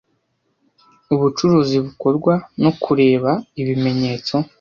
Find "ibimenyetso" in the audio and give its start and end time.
3.61-4.35